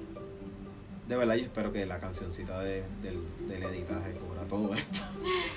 [1.09, 5.01] De verdad, yo espero que la cancioncita de, del, del editaje cubra todo esto.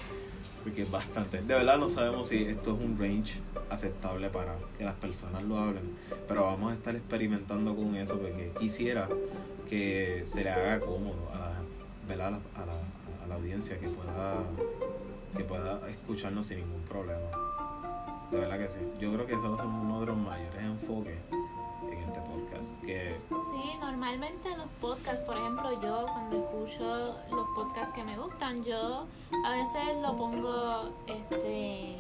[0.64, 1.38] Porque es bastante.
[1.42, 5.58] De verdad, no sabemos si esto es un range aceptable para que las personas lo
[5.58, 5.84] hablen.
[6.28, 9.10] Pero vamos a estar experimentando con eso porque quisiera
[9.70, 11.54] que se le haga cómodo a
[12.12, 12.93] a la, a la- a
[13.36, 14.36] audiencia que pueda,
[15.36, 17.30] que pueda escucharnos sin ningún problema.
[18.32, 18.80] De verdad que sí.
[19.00, 21.18] Yo creo que eso va a ser uno de los mayores enfoques
[21.92, 22.82] en este podcast.
[22.82, 28.18] Que Sí, normalmente en los podcasts, por ejemplo, yo cuando escucho los podcasts que me
[28.18, 29.06] gustan, yo
[29.46, 31.98] a veces lo pongo, este,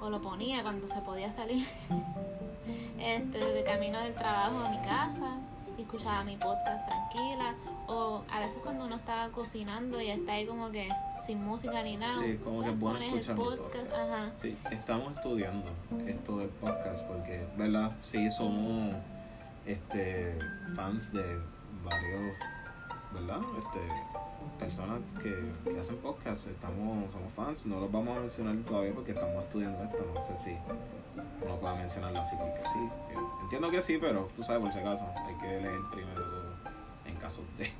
[0.00, 1.66] o lo ponía cuando se podía salir,
[3.00, 5.38] este, de camino del trabajo a mi casa,
[5.78, 7.54] y escuchaba mi podcast tranquila,
[7.86, 10.88] o a veces cuando uno está cocinando y está ahí como que
[11.26, 13.92] sin música ni nada, Sí, como que es bueno escuchar el podcast, podcast.
[13.92, 14.30] ajá.
[14.36, 15.68] Sí, estamos estudiando
[16.06, 17.92] esto del podcast porque, ¿verdad?
[18.00, 18.94] Sí, somos
[19.66, 20.38] este,
[20.76, 21.24] fans de
[21.84, 22.36] varios,
[23.12, 23.40] ¿verdad?
[23.58, 23.80] Este,
[24.58, 26.46] personas que, que hacen podcast.
[26.46, 30.04] Estamos, somos fans, no los vamos a mencionar todavía porque estamos estudiando esto.
[30.14, 30.56] No sé si
[31.42, 33.18] uno pueda mencionarlo así porque sí.
[33.42, 36.24] entiendo que sí, pero tú sabes, por si acaso, hay que leer primero
[37.06, 37.70] en caso de.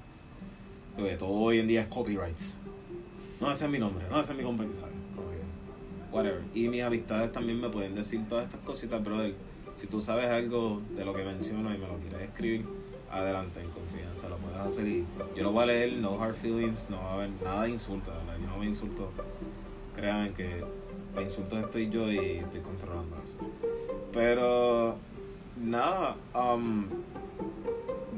[1.17, 2.57] Todo hoy en día es copyrights.
[3.41, 4.75] No, ese es mi nombre, no, ese es mi compañía,
[6.11, 6.41] whatever.
[6.55, 9.35] Y mis amistades también me pueden decir todas estas cositas, brother.
[9.77, 12.67] Si tú sabes algo de lo que menciono y me lo quieres escribir,
[13.11, 14.87] adelante, en confianza, lo puedes hacer.
[14.87, 17.71] Y yo lo voy a leer, no hard feelings, no va a haber nada de
[17.71, 18.41] insulto, ¿verdad?
[18.41, 19.11] Yo no me insulto.
[19.95, 20.65] Créanme que
[21.17, 23.37] para insultos estoy yo y estoy controlando eso.
[24.13, 24.97] Pero,
[25.65, 26.85] nada, um,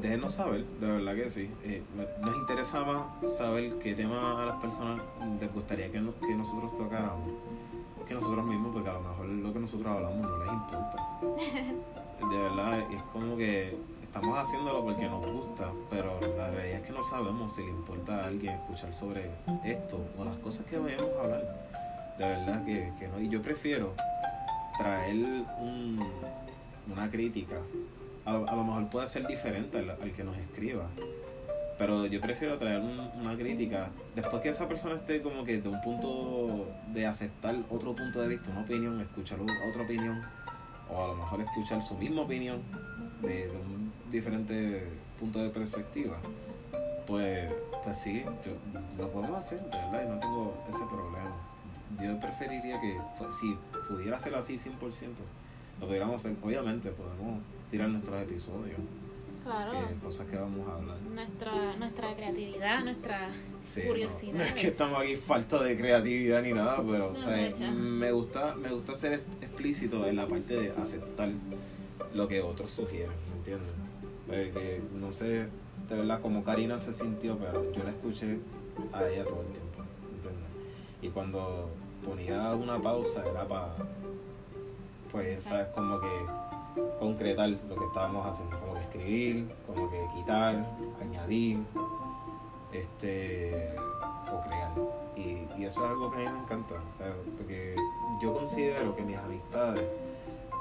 [0.01, 1.49] déjenos saber, de verdad que sí.
[1.63, 1.81] Eh,
[2.21, 5.01] nos interesa más saber qué tema a las personas
[5.39, 7.29] les gustaría que, no- que nosotros tocáramos
[8.05, 11.09] que nosotros mismos, porque a lo mejor lo que nosotros hablamos no les importa.
[12.29, 16.91] De verdad, es como que estamos haciéndolo porque nos gusta, pero la realidad es que
[16.91, 19.29] no sabemos si le importa a alguien escuchar sobre
[19.63, 21.69] esto o las cosas que vayamos a hablar.
[22.19, 23.19] De verdad que, que no.
[23.19, 23.93] Y yo prefiero
[24.77, 25.15] traer
[25.59, 25.99] un,
[26.91, 27.55] una crítica.
[28.25, 30.83] A lo, a lo mejor puede ser diferente al, que nos escriba.
[31.77, 35.69] Pero yo prefiero traer un- una crítica después que esa persona esté como que de
[35.69, 40.21] un punto de aceptar otro punto de vista, una opinión, escuchar otra opinión,
[40.93, 42.59] o a lo mejor escuchar su misma opinión
[43.21, 44.83] de, de un diferente
[45.17, 46.17] punto de perspectiva.
[47.07, 47.49] Pues,
[47.83, 48.57] pues sí, yo-
[49.01, 51.33] lo podemos hacer, de verdad, y no tengo ese problema.
[52.01, 52.97] Yo preferiría que
[53.31, 53.55] si
[53.87, 54.71] pudiera ser así 100%,
[55.79, 56.35] lo pudiéramos hacer.
[56.43, 58.77] Obviamente podemos tirar nuestros episodios,
[59.43, 59.71] Claro.
[59.87, 60.97] que cosas que vamos a hablar.
[61.13, 63.29] Nuestra, nuestra creatividad, nuestra
[63.63, 64.33] Sí, curiosidad.
[64.33, 67.49] No, no es que estamos aquí falta de creatividad ni nada, pero No, o sea,
[67.49, 67.71] mucha.
[67.71, 71.29] me gusta me gusta ser explícito en la parte de aceptar
[72.13, 73.69] lo que otros sugieren, ¿me entiendes?
[74.27, 75.47] Porque no sé
[75.89, 78.37] de verdad cómo Karina se sintió, pero yo la escuché
[78.93, 79.68] a ella todo el tiempo.
[81.01, 81.69] Y cuando
[82.05, 83.73] ponía una pausa era para,
[85.11, 85.67] pues, ¿sabes?
[85.67, 86.07] Como que
[86.99, 90.65] concretar lo que estábamos haciendo, como que escribir, como que quitar,
[91.01, 91.59] añadir,
[92.73, 93.75] este,
[94.31, 94.71] o crear.
[95.15, 97.75] Y, eso es algo que a mí me encanta, sea, porque
[98.21, 99.83] yo considero que mis amistades,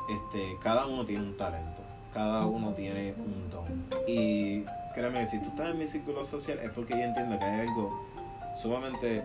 [0.08, 3.86] este, cada uno tiene un talento, cada uno tiene un don.
[4.06, 7.68] Y créeme, si tú estás en mi círculo social es porque yo entiendo que hay
[7.68, 8.04] algo
[8.60, 9.24] sumamente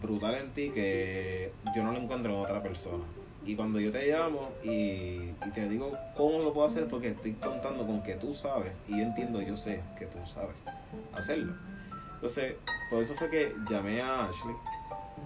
[0.00, 3.04] brutal en ti que yo no lo encuentro en otra persona.
[3.46, 7.32] Y cuando yo te llamo y, y te digo cómo lo puedo hacer, porque estoy
[7.34, 10.54] contando con que tú sabes, y entiendo, yo sé que tú sabes
[11.12, 11.54] hacerlo.
[12.14, 12.54] Entonces,
[12.90, 14.54] por eso fue que llamé a Ashley,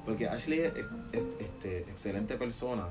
[0.04, 0.72] porque Ashley es,
[1.12, 2.86] es- este, excelente persona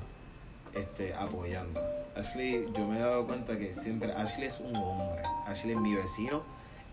[0.74, 1.82] este, apoyando.
[2.16, 5.22] Ashley, yo me he dado cuenta que siempre Ashley es un hombre.
[5.46, 6.42] Ashley es mi vecino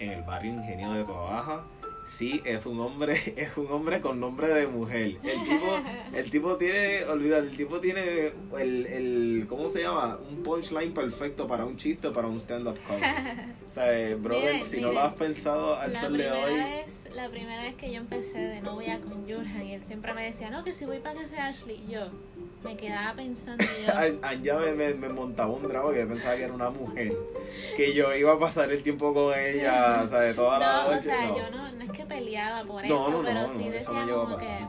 [0.00, 1.62] en el barrio Ingenio de Baja.
[2.04, 5.16] Sí, es un hombre, es un hombre con nombre de mujer.
[5.22, 5.80] El tipo,
[6.12, 10.18] el tipo tiene, olvida, el tipo tiene el, el, ¿cómo se llama?
[10.30, 13.52] Un punchline perfecto para un chiste, para un stand-up comedy.
[13.66, 16.54] O sea, eh, brother, Miren, si no lo has pensado al la sol de hoy,
[16.54, 20.24] vez, la primera vez que yo empecé de novia con Jurgen, y él siempre me
[20.24, 22.10] decía, no, que si voy para que sea Ashley, yo
[22.64, 26.52] me quedaba pensando, yo, Anja me, me, me montaba un drama que pensaba que era
[26.52, 27.12] una mujer.
[27.76, 30.90] Que yo iba a pasar el tiempo con ella, o sea, de toda la no,
[30.92, 30.98] noche.
[30.98, 31.36] o sea, no.
[31.38, 34.36] yo no, no es que peleaba por No, eso, pero sí eso decía a como
[34.36, 34.66] que,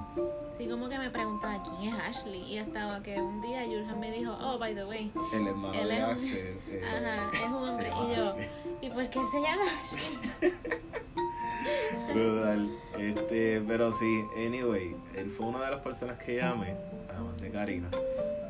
[0.57, 4.11] sí como que me preguntaba quién es Ashley, y hasta que un día Jurgen me
[4.11, 6.57] dijo, oh, by the way, El hermano Él de es un- Axel.
[6.69, 8.49] eh, ajá, es un hombre, y yo, Ashley.
[8.81, 10.53] ¿y por qué se llama Ashley?
[12.13, 12.69] Brutal.
[12.99, 16.75] Este, pero sí, anyway, él fue una de las personas que llamé,
[17.15, 17.89] además de Karina,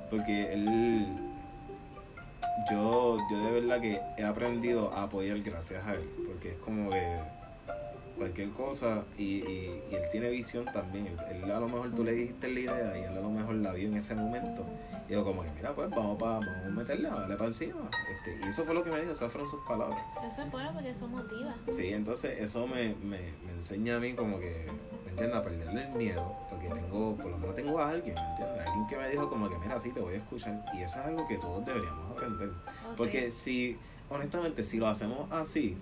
[0.10, 1.08] porque él,
[2.72, 6.90] yo, yo de verdad que he aprendido a apoyar gracias a él, porque es como
[6.90, 7.20] que
[8.18, 12.04] cualquier cosa y, y, y él tiene visión también, él, él a lo mejor tú
[12.04, 14.66] le dijiste la idea y él a lo mejor la vio en ese momento.
[15.08, 17.90] Y yo como que, mira, pues vamos, pa, vamos a meterle, a darle para encima.
[18.12, 20.00] Este, y eso fue lo que me dijo, esas fueron sus palabras.
[20.26, 21.56] Eso es bueno porque eso motiva.
[21.72, 24.68] Sí, entonces eso me, me, me enseña a mí como que,
[25.05, 25.38] ¿me entiendes?
[25.38, 28.68] A perderle el miedo, porque tengo, por lo menos tengo a alguien, ¿me entiendes?
[28.68, 30.64] Alguien que me dijo como que, mira, sí, te voy a escuchar.
[30.74, 32.50] Y eso es algo que todos deberíamos aprender.
[32.50, 33.32] Oh, Porque sí.
[33.32, 33.78] si,
[34.10, 35.78] honestamente, si lo hacemos así,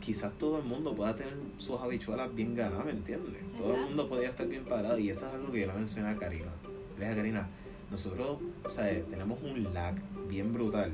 [0.00, 3.42] quizás todo el mundo pueda tener sus habichuelas bien ganadas, ¿me entiendes?
[3.58, 4.98] Todo el mundo podría estar bien parado.
[4.98, 6.50] Y eso es algo que yo le mencioné a Karina.
[6.98, 7.48] Le dije a Karina,
[7.90, 9.94] nosotros, sea, tenemos un lag
[10.28, 10.92] bien brutal.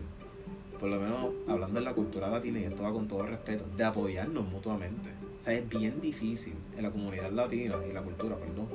[0.79, 3.85] Por lo menos hablando en la cultura latina, y esto va con todo respeto, de
[3.85, 5.11] apoyarnos mutuamente.
[5.41, 8.69] O sea, es bien difícil en la comunidad latina y la cultura, perdón.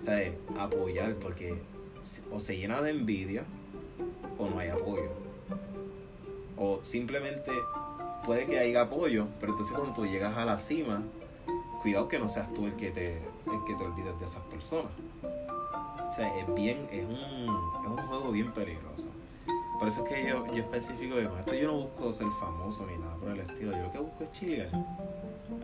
[0.00, 1.54] O sea, es apoyar porque
[2.32, 3.44] o se llena de envidia
[4.38, 5.10] o no hay apoyo.
[6.56, 7.52] O simplemente
[8.24, 11.02] puede que haya apoyo, pero entonces cuando tú llegas a la cima,
[11.82, 14.92] cuidado que no seas tú el que te, el que te olvides de esas personas.
[16.10, 17.14] O sea, es bien, es un,
[17.82, 19.08] es un juego bien peligroso.
[19.78, 22.86] Por eso es que yo, yo especifico que con esto yo no busco ser famoso
[22.86, 23.72] ni nada por el estilo.
[23.72, 24.70] Yo lo que busco es chilear.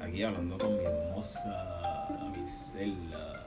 [0.08, 3.46] Aquí hablando con mi hermosa Misela.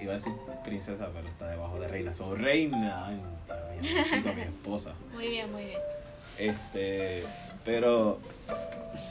[0.00, 0.32] Iba a decir
[0.64, 2.12] princesa, pero está debajo de reina.
[2.14, 3.08] Soy reina.
[3.08, 3.58] Ancha,
[4.24, 4.94] mi mi esposa.
[5.12, 5.78] Muy bien, muy bien.
[6.38, 7.22] Este,
[7.66, 8.18] pero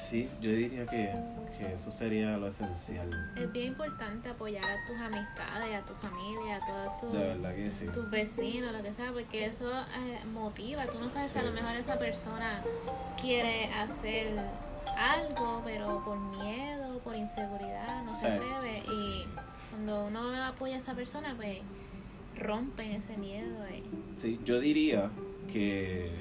[0.09, 1.13] sí, yo diría que,
[1.59, 3.07] que eso sería lo esencial.
[3.37, 7.85] Es bien importante apoyar a tus amistades, a tu familia, a todos tus, sí.
[7.93, 10.87] tus vecinos, lo que sea, porque eso eh, motiva.
[10.87, 12.63] Tú no sabes si a lo mejor esa persona
[13.21, 14.33] quiere hacer
[14.97, 18.83] algo, pero por miedo, por inseguridad, no se Sí, atreve.
[18.91, 19.25] Y
[19.69, 21.59] cuando uno apoya a esa persona, pues
[22.37, 23.57] rompen ese miedo.
[23.69, 23.83] Y,
[24.19, 25.09] Sí, yo diría
[25.51, 26.11] que,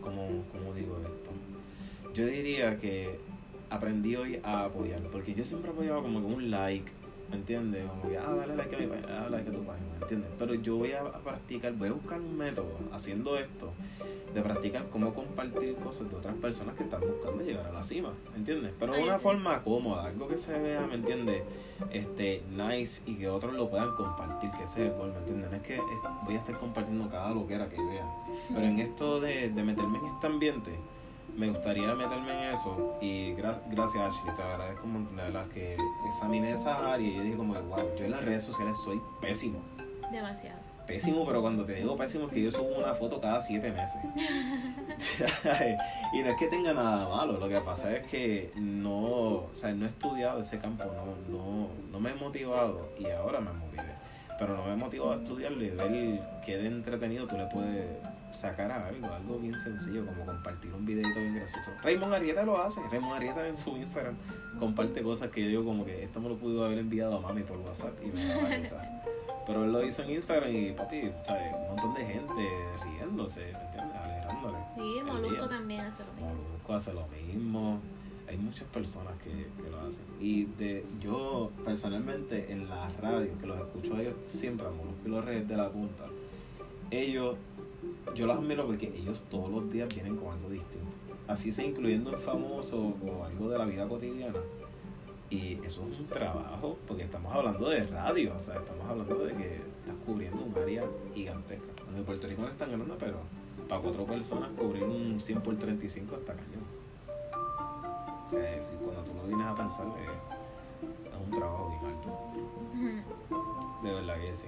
[0.00, 3.18] como, como digo esto, yo diría que
[3.70, 6.90] aprendí hoy a apoyar, porque yo siempre apoyaba como con un like,
[7.30, 7.84] ¿me entiendes?
[7.86, 10.30] Como que, ah, dale like a mi página, ah, like a tu página, ¿me entiendes?
[10.38, 13.72] Pero yo voy a practicar, voy a buscar un método haciendo esto,
[14.34, 18.12] de practicar cómo compartir cosas de otras personas que están buscando llegar a la cima,
[18.32, 18.74] ¿me entiendes?
[18.78, 21.42] Pero de una forma cómoda, algo que se vea, ¿me entiendes?
[21.92, 25.50] Este, nice y que otros lo puedan compartir, que sea igual, ¿me entiendes?
[25.50, 25.80] No es que
[26.24, 28.06] voy a estar compartiendo cada lo que era que vea.
[28.48, 30.72] Pero en esto de, de meterme en este ambiente,
[31.38, 35.46] me gustaría meterme en eso y gra- gracias Ashley, te agradezco un montón de verdad
[35.48, 35.76] que
[36.08, 39.60] examiné esa área y yo dije como wow, yo en las redes sociales soy pésimo.
[40.10, 40.58] Demasiado.
[40.86, 44.00] Pésimo, pero cuando te digo pésimo es que yo subo una foto cada siete meses.
[46.14, 49.72] y no es que tenga nada malo, lo que pasa es que no, o sea,
[49.72, 53.82] no he estudiado ese campo, no, no, no me he motivado y ahora me motivé.
[54.38, 57.86] Pero no me he motivado a estudiarlo y ver qué de entretenido tú le puedes
[58.32, 61.70] sacar algo, algo bien sencillo, como compartir un videito bien gracioso.
[61.82, 64.16] Raymond Arieta lo hace, Raymond Arieta en su Instagram
[64.58, 67.42] comparte cosas que yo digo como que esto me lo pudo haber enviado a mami
[67.42, 68.82] por WhatsApp y me daba risa.
[69.46, 71.54] Pero él lo hizo en Instagram y papi, ¿sabes?
[71.54, 72.48] Un montón de gente
[72.84, 73.96] riéndose, ¿me entiendes?
[73.96, 74.58] Alegrándole.
[74.76, 76.26] Sí, Molusco también hace lo mismo.
[76.26, 77.80] Molusco hace lo mismo.
[78.28, 80.04] Hay muchas personas que, que lo hacen.
[80.20, 85.06] Y de yo, personalmente, en la radio, que los escucho a ellos siempre, a Molusco
[85.06, 86.04] y los Reyes de la Punta,
[86.90, 87.36] ellos,
[88.14, 90.86] yo los admiro porque ellos todos los días vienen con algo distinto.
[91.26, 94.38] Así sea incluyendo un famoso o algo de la vida cotidiana.
[95.30, 99.34] Y eso es un trabajo, porque estamos hablando de radio, o sea, estamos hablando de
[99.34, 101.66] que estás cubriendo un área gigantesca.
[101.94, 103.18] En Puerto Rico no están ganando, pero
[103.68, 106.64] para cuatro personas cubrir un 100 por 35 hasta cañón.
[108.26, 112.08] O sea, cuando tú lo vienes a pensar, es un trabajo bien alto.
[113.82, 114.46] De verdad que sí.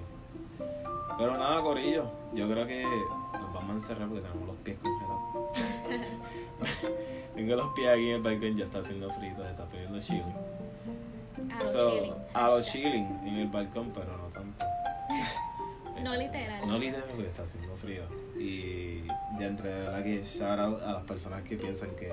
[1.18, 5.20] Pero nada, Corillo, yo creo que nos vamos a encerrar porque tenemos los pies congelados.
[7.34, 10.34] Tengo los pies aquí en el balcón, ya está haciendo frito, se está pidiendo chilling.
[11.52, 12.14] A los So, chilling.
[12.34, 14.64] A los chilling en el balcón, pero no tanto.
[16.02, 16.66] No literal.
[16.66, 18.02] No literal porque está haciendo frío.
[18.38, 19.02] Y
[19.38, 22.10] de entre verdad que shout out a las personas que piensan que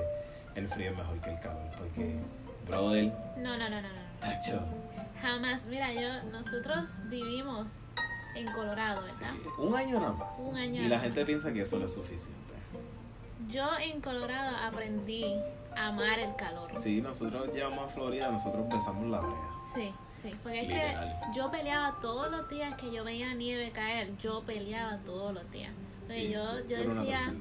[0.56, 1.72] el frío es mejor que el calor.
[1.78, 2.16] Porque,
[2.68, 4.20] brother, No, no, no, no, no.
[4.20, 4.60] tacho.
[5.22, 5.66] Jamás.
[5.68, 7.68] Mira, yo, nosotros vivimos
[8.40, 9.36] en Colorado, sí, ¿verdad?
[9.58, 10.28] un año nada más.
[10.40, 10.82] Un año.
[10.84, 11.26] Y la gente más.
[11.28, 12.36] piensa que eso no es suficiente.
[13.50, 15.26] Yo en Colorado aprendí
[15.76, 16.70] a amar el calor.
[16.78, 19.38] Sí, nosotros llegamos a Florida, nosotros besamos la brea.
[19.74, 20.36] Sí, sí.
[20.44, 21.20] Porque es Literal.
[21.34, 24.10] que yo peleaba todos los días que yo veía nieve caer.
[24.18, 25.72] Yo peleaba todos los días.
[25.94, 27.34] Entonces Sí, yo, yo decía.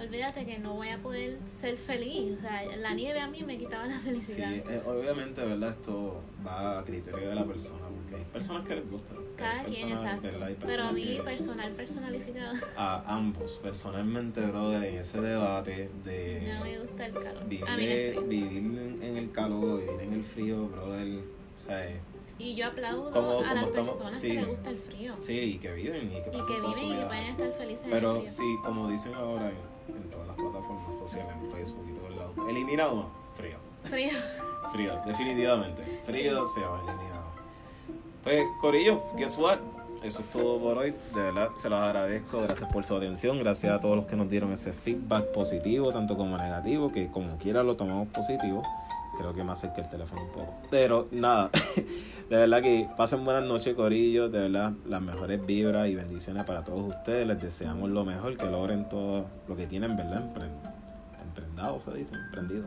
[0.00, 2.36] Olvídate que no voy a poder ser feliz.
[2.38, 4.52] O sea, la nieve a mí me quitaba la Sí, felicidad.
[4.52, 5.70] eh, obviamente, ¿verdad?
[5.70, 9.14] Esto va a criterio de la persona, porque hay personas que les gusta.
[9.14, 10.28] o sea, hay Cada quien, exacto.
[10.66, 16.64] Pero a mí, que- personal, personalificado, a ambos, personalmente, brother, en ese debate de no
[16.64, 17.44] me gusta el calor.
[17.48, 18.22] vivir, A mí el frío.
[18.28, 21.08] vivir en, en el calor, vivir en el frío, brother,
[21.56, 21.88] o sea,
[22.40, 24.28] Y yo aplaudo Como- a las estamos- personas sí.
[24.28, 25.14] que les gusta el frío.
[25.20, 27.06] sí, y que viven y que Y que viven y que vida.
[27.06, 28.32] pueden estar felices en Pero el frío.
[28.32, 32.36] sí, como dicen ahora en, en todas las plataformas sociales, en Facebook y todos lados,
[32.48, 33.56] elimina uno, frío.
[33.84, 34.10] Frío.
[34.72, 35.82] Frío, definitivamente.
[36.04, 37.24] Frío se va eliminado.
[38.22, 39.58] Pues, Corillo, guess what?
[40.04, 40.92] Eso es todo por hoy.
[41.14, 42.40] De verdad, se los agradezco.
[42.42, 43.38] Gracias por su atención.
[43.40, 47.36] Gracias a todos los que nos dieron ese feedback positivo, tanto como negativo, que como
[47.38, 48.62] quiera lo tomamos positivo.
[49.20, 50.54] Creo que me acerqué el teléfono un poco.
[50.70, 51.50] Pero nada,
[52.30, 54.28] de verdad que pasen buenas noches, Corillo.
[54.30, 57.26] De verdad, las mejores vibras y bendiciones para todos ustedes.
[57.26, 60.22] Les deseamos lo mejor, que logren todo lo que tienen, ¿verdad?
[60.24, 60.70] Empren-
[61.28, 62.64] Emprendado, se dice, emprendido.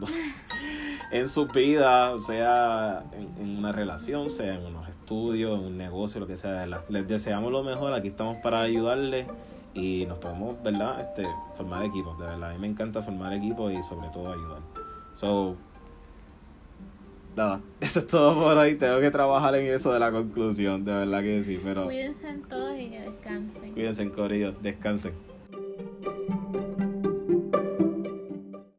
[1.12, 6.26] en su vida, sea en, una relación, sea en unos estudios, en un negocio, lo
[6.26, 6.66] que sea.
[6.88, 9.26] Les deseamos lo mejor, aquí estamos para ayudarles
[9.74, 11.00] y nos podemos, ¿verdad?
[11.00, 12.50] Este, formar equipos, de verdad.
[12.50, 14.60] A mí me encanta formar equipos y sobre todo ayudar.
[15.14, 15.56] So,
[17.36, 18.74] nada, eso es todo por hoy.
[18.76, 21.84] Tengo que trabajar en eso de la conclusión, de verdad que sí, pero...
[21.84, 23.72] Cuídense todos y que descansen.
[23.72, 25.12] Cuídense, Corillo, descansen.